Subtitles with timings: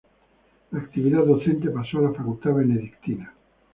[0.71, 3.35] La actividad docente pasó a la facultad benedictina.